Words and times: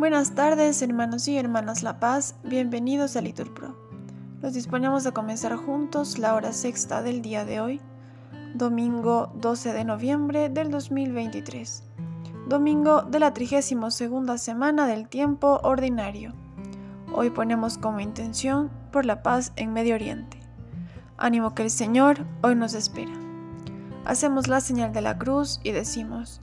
Buenas 0.00 0.34
tardes, 0.34 0.80
hermanos 0.80 1.28
y 1.28 1.36
hermanas 1.36 1.82
La 1.82 2.00
Paz, 2.00 2.34
bienvenidos 2.42 3.16
a 3.16 3.20
Litur 3.20 3.52
Pro. 3.52 3.76
Nos 4.40 4.54
disponemos 4.54 5.04
a 5.04 5.12
comenzar 5.12 5.54
juntos 5.56 6.18
la 6.18 6.34
hora 6.34 6.54
sexta 6.54 7.02
del 7.02 7.20
día 7.20 7.44
de 7.44 7.60
hoy, 7.60 7.82
domingo 8.54 9.30
12 9.34 9.74
de 9.74 9.84
noviembre 9.84 10.48
del 10.48 10.70
2023, 10.70 11.84
domingo 12.48 13.02
de 13.02 13.18
la 13.18 13.34
32 13.34 13.94
segunda 13.94 14.38
semana 14.38 14.86
del 14.86 15.06
tiempo 15.06 15.60
ordinario. 15.64 16.32
Hoy 17.12 17.28
ponemos 17.28 17.76
como 17.76 18.00
intención 18.00 18.70
por 18.92 19.04
la 19.04 19.22
paz 19.22 19.52
en 19.56 19.74
Medio 19.74 19.96
Oriente. 19.96 20.40
Ánimo 21.18 21.54
que 21.54 21.64
el 21.64 21.70
Señor 21.70 22.24
hoy 22.42 22.54
nos 22.54 22.72
espera. 22.72 23.12
Hacemos 24.06 24.48
la 24.48 24.62
señal 24.62 24.94
de 24.94 25.02
la 25.02 25.18
cruz 25.18 25.60
y 25.62 25.72
decimos, 25.72 26.40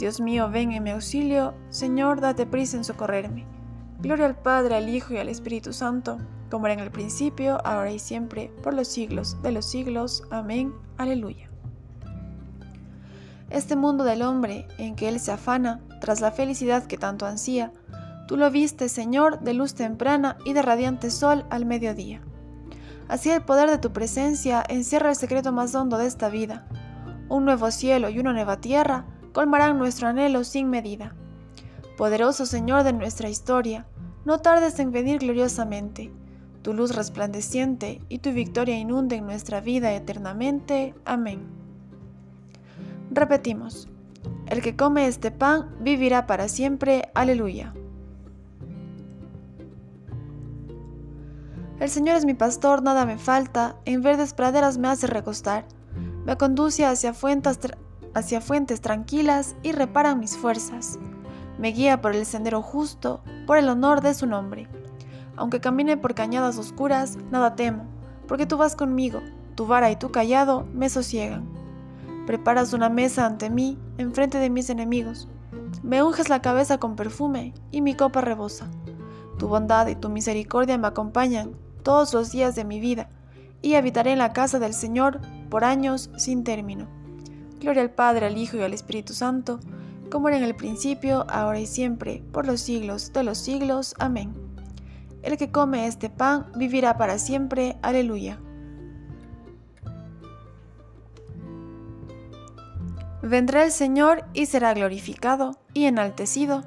Dios 0.00 0.18
mío, 0.18 0.48
ven 0.50 0.72
en 0.72 0.82
mi 0.82 0.92
auxilio, 0.92 1.52
Señor, 1.68 2.22
date 2.22 2.46
prisa 2.46 2.78
en 2.78 2.84
socorrerme. 2.84 3.44
Gloria 3.98 4.24
al 4.24 4.34
Padre, 4.34 4.76
al 4.76 4.88
Hijo 4.88 5.12
y 5.12 5.18
al 5.18 5.28
Espíritu 5.28 5.74
Santo, 5.74 6.16
como 6.50 6.64
era 6.64 6.72
en 6.72 6.80
el 6.80 6.90
principio, 6.90 7.58
ahora 7.66 7.92
y 7.92 7.98
siempre, 7.98 8.50
por 8.62 8.72
los 8.72 8.88
siglos 8.88 9.36
de 9.42 9.52
los 9.52 9.66
siglos. 9.66 10.22
Amén. 10.30 10.72
Aleluya. 10.96 11.50
Este 13.50 13.76
mundo 13.76 14.04
del 14.04 14.22
hombre, 14.22 14.66
en 14.78 14.96
que 14.96 15.06
él 15.06 15.20
se 15.20 15.32
afana, 15.32 15.82
tras 16.00 16.22
la 16.22 16.32
felicidad 16.32 16.86
que 16.86 16.96
tanto 16.96 17.26
ansía, 17.26 17.70
tú 18.26 18.38
lo 18.38 18.50
viste, 18.50 18.88
Señor, 18.88 19.40
de 19.40 19.52
luz 19.52 19.74
temprana 19.74 20.38
y 20.46 20.54
de 20.54 20.62
radiante 20.62 21.10
sol 21.10 21.44
al 21.50 21.66
mediodía. 21.66 22.22
Así 23.06 23.28
el 23.28 23.42
poder 23.42 23.68
de 23.68 23.76
tu 23.76 23.92
presencia 23.92 24.64
encierra 24.66 25.10
el 25.10 25.16
secreto 25.16 25.52
más 25.52 25.74
hondo 25.74 25.98
de 25.98 26.06
esta 26.06 26.30
vida. 26.30 26.66
Un 27.28 27.44
nuevo 27.44 27.70
cielo 27.70 28.08
y 28.08 28.18
una 28.18 28.32
nueva 28.32 28.62
tierra 28.62 29.04
colmarán 29.32 29.78
nuestro 29.78 30.08
anhelo 30.08 30.44
sin 30.44 30.70
medida. 30.70 31.14
Poderoso 31.96 32.46
Señor 32.46 32.82
de 32.82 32.92
nuestra 32.92 33.28
historia, 33.28 33.86
no 34.24 34.38
tardes 34.38 34.78
en 34.78 34.92
venir 34.92 35.18
gloriosamente. 35.18 36.12
Tu 36.62 36.74
luz 36.74 36.94
resplandeciente 36.94 38.02
y 38.08 38.18
tu 38.18 38.32
victoria 38.32 38.78
inunden 38.78 39.24
nuestra 39.24 39.60
vida 39.60 39.92
eternamente. 39.92 40.94
Amén. 41.04 41.40
Repetimos, 43.10 43.88
el 44.46 44.60
que 44.60 44.76
come 44.76 45.06
este 45.06 45.30
pan 45.30 45.74
vivirá 45.80 46.26
para 46.26 46.48
siempre. 46.48 47.10
Aleluya. 47.14 47.72
El 51.80 51.88
Señor 51.88 52.16
es 52.16 52.26
mi 52.26 52.34
pastor, 52.34 52.82
nada 52.82 53.06
me 53.06 53.16
falta, 53.16 53.76
en 53.86 54.02
verdes 54.02 54.34
praderas 54.34 54.76
me 54.76 54.88
hace 54.88 55.06
recostar, 55.06 55.64
me 56.26 56.36
conduce 56.36 56.84
hacia 56.84 57.14
fuentes 57.14 57.58
hacia 58.14 58.40
fuentes 58.40 58.80
tranquilas 58.80 59.56
y 59.62 59.72
reparan 59.72 60.20
mis 60.20 60.36
fuerzas. 60.36 60.98
Me 61.58 61.68
guía 61.72 62.00
por 62.00 62.14
el 62.14 62.26
sendero 62.26 62.62
justo, 62.62 63.22
por 63.46 63.58
el 63.58 63.68
honor 63.68 64.00
de 64.00 64.14
su 64.14 64.26
nombre. 64.26 64.68
Aunque 65.36 65.60
camine 65.60 65.96
por 65.96 66.14
cañadas 66.14 66.58
oscuras, 66.58 67.18
nada 67.30 67.56
temo, 67.56 67.84
porque 68.26 68.46
tú 68.46 68.56
vas 68.56 68.76
conmigo, 68.76 69.20
tu 69.54 69.66
vara 69.66 69.90
y 69.90 69.96
tu 69.96 70.10
callado 70.10 70.66
me 70.72 70.88
sosiegan. 70.88 71.48
Preparas 72.26 72.72
una 72.72 72.88
mesa 72.88 73.26
ante 73.26 73.50
mí, 73.50 73.78
enfrente 73.98 74.38
de 74.38 74.50
mis 74.50 74.70
enemigos. 74.70 75.28
Me 75.82 76.02
unges 76.02 76.28
la 76.28 76.42
cabeza 76.42 76.78
con 76.78 76.96
perfume 76.96 77.54
y 77.70 77.80
mi 77.80 77.94
copa 77.94 78.20
rebosa. 78.20 78.70
Tu 79.38 79.48
bondad 79.48 79.86
y 79.86 79.94
tu 79.94 80.08
misericordia 80.10 80.78
me 80.78 80.86
acompañan 80.86 81.56
todos 81.82 82.12
los 82.12 82.30
días 82.30 82.54
de 82.54 82.64
mi 82.64 82.80
vida, 82.80 83.08
y 83.62 83.74
habitaré 83.74 84.12
en 84.12 84.18
la 84.18 84.32
casa 84.32 84.58
del 84.58 84.74
Señor 84.74 85.20
por 85.48 85.64
años 85.64 86.10
sin 86.16 86.44
término. 86.44 86.99
Gloria 87.60 87.82
al 87.82 87.90
Padre, 87.90 88.26
al 88.26 88.38
Hijo 88.38 88.56
y 88.56 88.62
al 88.62 88.72
Espíritu 88.72 89.12
Santo, 89.12 89.60
como 90.10 90.28
era 90.28 90.38
en 90.38 90.44
el 90.44 90.56
principio, 90.56 91.26
ahora 91.28 91.60
y 91.60 91.66
siempre, 91.66 92.22
por 92.32 92.46
los 92.46 92.60
siglos 92.60 93.12
de 93.12 93.22
los 93.22 93.38
siglos. 93.38 93.94
Amén. 93.98 94.32
El 95.22 95.36
que 95.36 95.52
come 95.52 95.86
este 95.86 96.08
pan 96.08 96.50
vivirá 96.56 96.96
para 96.96 97.18
siempre. 97.18 97.76
Aleluya. 97.82 98.40
Vendrá 103.22 103.64
el 103.64 103.70
Señor 103.70 104.24
y 104.32 104.46
será 104.46 104.72
glorificado 104.72 105.60
y 105.74 105.84
enaltecido. 105.84 106.64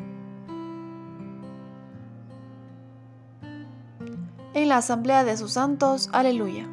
En 4.53 4.69
la 4.69 4.77
asamblea 4.77 5.23
de 5.23 5.35
sus 5.35 5.53
santos. 5.53 6.09
Aleluya. 6.13 6.72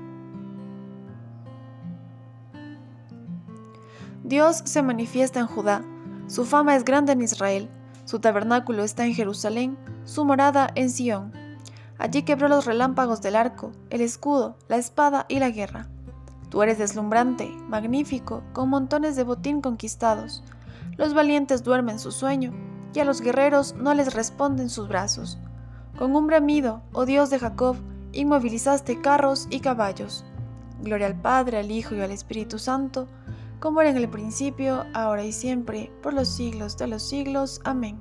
Dios 4.30 4.62
se 4.64 4.80
manifiesta 4.80 5.40
en 5.40 5.48
Judá, 5.48 5.82
su 6.28 6.44
fama 6.44 6.76
es 6.76 6.84
grande 6.84 7.14
en 7.14 7.20
Israel, 7.20 7.68
su 8.04 8.20
tabernáculo 8.20 8.84
está 8.84 9.04
en 9.04 9.12
Jerusalén, 9.12 9.76
su 10.04 10.24
morada 10.24 10.70
en 10.76 10.88
Sión. 10.88 11.32
Allí 11.98 12.22
quebró 12.22 12.46
los 12.46 12.64
relámpagos 12.64 13.20
del 13.22 13.34
arco, 13.34 13.72
el 13.90 14.02
escudo, 14.02 14.56
la 14.68 14.76
espada 14.76 15.26
y 15.28 15.40
la 15.40 15.50
guerra. 15.50 15.88
Tú 16.48 16.62
eres 16.62 16.78
deslumbrante, 16.78 17.48
magnífico, 17.66 18.44
con 18.52 18.68
montones 18.68 19.16
de 19.16 19.24
botín 19.24 19.60
conquistados. 19.60 20.44
Los 20.96 21.12
valientes 21.12 21.64
duermen 21.64 21.98
su 21.98 22.12
sueño, 22.12 22.52
y 22.94 23.00
a 23.00 23.04
los 23.04 23.22
guerreros 23.22 23.74
no 23.74 23.94
les 23.94 24.14
responden 24.14 24.70
sus 24.70 24.86
brazos. 24.86 25.40
Con 25.98 26.14
un 26.14 26.28
bramido, 26.28 26.82
oh 26.92 27.04
Dios 27.04 27.30
de 27.30 27.40
Jacob, 27.40 27.78
inmovilizaste 28.12 29.00
carros 29.00 29.48
y 29.50 29.58
caballos. 29.58 30.24
Gloria 30.80 31.08
al 31.08 31.20
Padre, 31.20 31.58
al 31.58 31.72
Hijo 31.72 31.96
y 31.96 32.00
al 32.00 32.12
Espíritu 32.12 32.60
Santo, 32.60 33.08
como 33.60 33.80
era 33.82 33.90
en 33.90 33.98
el 33.98 34.08
principio, 34.08 34.86
ahora 34.94 35.22
y 35.24 35.32
siempre, 35.32 35.92
por 36.02 36.14
los 36.14 36.28
siglos 36.28 36.76
de 36.78 36.86
los 36.86 37.02
siglos. 37.02 37.60
Amén. 37.64 38.00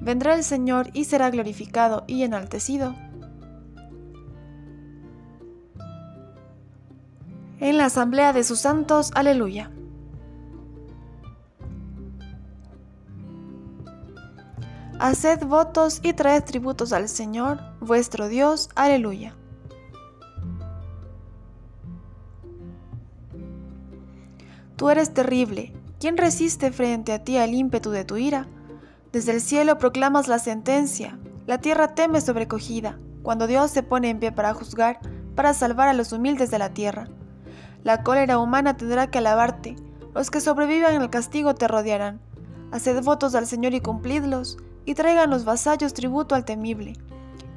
Vendrá 0.00 0.34
el 0.34 0.44
Señor 0.44 0.90
y 0.92 1.04
será 1.04 1.28
glorificado 1.30 2.04
y 2.06 2.22
enaltecido. 2.22 2.94
En 7.58 7.76
la 7.76 7.86
asamblea 7.86 8.32
de 8.32 8.44
sus 8.44 8.60
santos, 8.60 9.10
aleluya. 9.14 9.72
Haced 15.00 15.44
votos 15.44 16.00
y 16.02 16.12
traed 16.12 16.44
tributos 16.44 16.92
al 16.92 17.08
Señor, 17.08 17.60
vuestro 17.80 18.28
Dios, 18.28 18.68
aleluya. 18.76 19.34
Tú 24.78 24.90
eres 24.90 25.12
terrible. 25.12 25.72
¿Quién 25.98 26.16
resiste 26.16 26.70
frente 26.70 27.12
a 27.12 27.24
ti 27.24 27.36
al 27.36 27.52
ímpetu 27.52 27.90
de 27.90 28.04
tu 28.04 28.16
ira? 28.16 28.46
Desde 29.10 29.32
el 29.32 29.40
cielo 29.40 29.76
proclamas 29.76 30.28
la 30.28 30.38
sentencia. 30.38 31.18
La 31.48 31.58
tierra 31.58 31.96
teme 31.96 32.20
sobrecogida, 32.20 32.96
cuando 33.24 33.48
Dios 33.48 33.72
se 33.72 33.82
pone 33.82 34.08
en 34.08 34.20
pie 34.20 34.30
para 34.30 34.54
juzgar, 34.54 35.00
para 35.34 35.52
salvar 35.52 35.88
a 35.88 35.94
los 35.94 36.12
humildes 36.12 36.52
de 36.52 36.60
la 36.60 36.74
tierra. 36.74 37.08
La 37.82 38.04
cólera 38.04 38.38
humana 38.38 38.76
tendrá 38.76 39.10
que 39.10 39.18
alabarte. 39.18 39.74
Los 40.14 40.30
que 40.30 40.40
sobrevivan 40.40 41.02
al 41.02 41.10
castigo 41.10 41.56
te 41.56 41.66
rodearán. 41.66 42.20
Haced 42.70 43.02
votos 43.02 43.34
al 43.34 43.48
Señor 43.48 43.74
y 43.74 43.80
cumplidlos, 43.80 44.58
y 44.84 44.94
traigan 44.94 45.30
los 45.30 45.44
vasallos 45.44 45.92
tributo 45.92 46.36
al 46.36 46.44
temible. 46.44 46.92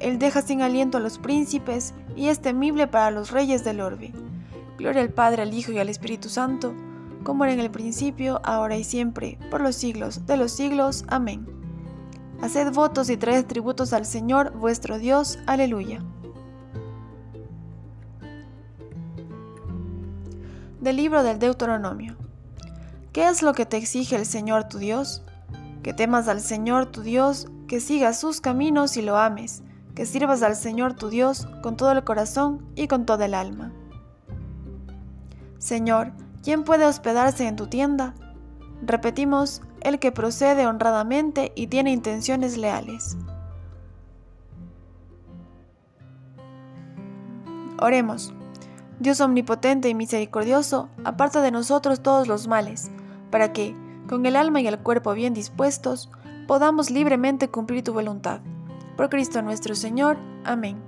Él 0.00 0.18
deja 0.18 0.42
sin 0.42 0.60
aliento 0.60 0.98
a 0.98 1.00
los 1.00 1.18
príncipes, 1.18 1.94
y 2.16 2.30
es 2.30 2.40
temible 2.40 2.88
para 2.88 3.12
los 3.12 3.30
reyes 3.30 3.62
del 3.62 3.80
orbe. 3.80 4.12
Gloria 4.76 5.02
al 5.02 5.10
Padre, 5.10 5.42
al 5.42 5.54
Hijo 5.54 5.70
y 5.70 5.78
al 5.78 5.88
Espíritu 5.88 6.28
Santo, 6.28 6.74
como 7.22 7.44
era 7.44 7.52
en 7.52 7.60
el 7.60 7.70
principio, 7.70 8.40
ahora 8.44 8.76
y 8.76 8.84
siempre, 8.84 9.38
por 9.50 9.60
los 9.60 9.76
siglos 9.76 10.26
de 10.26 10.36
los 10.36 10.52
siglos. 10.52 11.04
Amén. 11.08 11.46
Haced 12.40 12.72
votos 12.72 13.08
y 13.08 13.16
traed 13.16 13.46
tributos 13.46 13.92
al 13.92 14.04
Señor 14.04 14.52
vuestro 14.52 14.98
Dios. 14.98 15.38
Aleluya. 15.46 16.02
Del 20.80 20.96
libro 20.96 21.22
del 21.22 21.38
Deuteronomio. 21.38 22.16
¿Qué 23.12 23.28
es 23.28 23.42
lo 23.42 23.52
que 23.52 23.66
te 23.66 23.76
exige 23.76 24.16
el 24.16 24.26
Señor 24.26 24.64
tu 24.64 24.78
Dios? 24.78 25.22
Que 25.82 25.92
temas 25.92 26.26
al 26.28 26.40
Señor 26.40 26.86
tu 26.86 27.02
Dios, 27.02 27.46
que 27.68 27.78
sigas 27.78 28.18
sus 28.18 28.40
caminos 28.40 28.96
y 28.96 29.02
lo 29.02 29.16
ames, 29.16 29.62
que 29.94 30.06
sirvas 30.06 30.42
al 30.42 30.56
Señor 30.56 30.94
tu 30.94 31.10
Dios 31.10 31.46
con 31.62 31.76
todo 31.76 31.92
el 31.92 32.02
corazón 32.04 32.66
y 32.74 32.88
con 32.88 33.06
toda 33.06 33.26
el 33.26 33.34
alma. 33.34 33.72
Señor, 35.58 36.12
¿Quién 36.42 36.64
puede 36.64 36.86
hospedarse 36.86 37.46
en 37.46 37.56
tu 37.56 37.68
tienda? 37.68 38.14
Repetimos, 38.84 39.62
el 39.80 39.98
que 39.98 40.10
procede 40.10 40.66
honradamente 40.66 41.52
y 41.54 41.68
tiene 41.68 41.92
intenciones 41.92 42.56
leales. 42.56 43.16
Oremos. 47.78 48.34
Dios 48.98 49.20
omnipotente 49.20 49.88
y 49.88 49.94
misericordioso, 49.94 50.88
aparta 51.04 51.42
de 51.42 51.50
nosotros 51.50 52.02
todos 52.02 52.28
los 52.28 52.46
males, 52.46 52.90
para 53.30 53.52
que, 53.52 53.76
con 54.08 54.26
el 54.26 54.36
alma 54.36 54.60
y 54.60 54.66
el 54.66 54.78
cuerpo 54.78 55.14
bien 55.14 55.34
dispuestos, 55.34 56.10
podamos 56.46 56.90
libremente 56.90 57.48
cumplir 57.48 57.82
tu 57.82 57.92
voluntad. 57.92 58.40
Por 58.96 59.08
Cristo 59.08 59.42
nuestro 59.42 59.74
Señor. 59.74 60.18
Amén. 60.44 60.80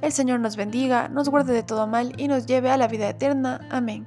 El 0.00 0.12
Señor 0.12 0.40
nos 0.40 0.56
bendiga, 0.56 1.08
nos 1.08 1.28
guarde 1.28 1.52
de 1.52 1.62
todo 1.62 1.86
mal 1.86 2.12
y 2.16 2.28
nos 2.28 2.46
lleve 2.46 2.70
a 2.70 2.76
la 2.76 2.88
vida 2.88 3.08
eterna. 3.08 3.60
Amén. 3.70 4.06